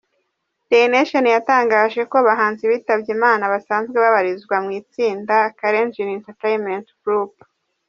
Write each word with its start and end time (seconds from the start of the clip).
Daily 0.69 0.89
Nation 0.93 1.25
yatangaje 1.35 2.01
ko 2.09 2.15
abahanzi 2.23 2.63
bitabye 2.71 3.09
Imana 3.17 3.43
basanzwe 3.53 3.95
babarizwa 4.03 4.55
mu 4.65 4.71
itsinda 4.81 5.35
Kalenjin 5.59 6.09
entertainment 6.17 6.87
group. 7.03 7.33